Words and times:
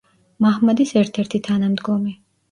მაჰმადის 0.43 0.93
ერთ-ერთი 1.01 1.41
თანამდგომი. 1.49 2.15